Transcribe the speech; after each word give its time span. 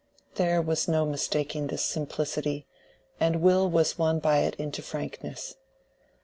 There 0.33 0.63
was 0.63 0.87
no 0.87 1.05
mistaking 1.05 1.67
this 1.67 1.85
simplicity, 1.85 2.65
and 3.19 3.39
Will 3.39 3.69
was 3.69 3.99
won 3.99 4.17
by 4.17 4.39
it 4.39 4.55
into 4.55 4.81
frankness. 4.81 5.57